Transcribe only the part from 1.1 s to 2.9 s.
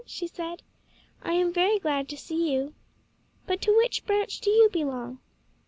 "I am very glad to see you.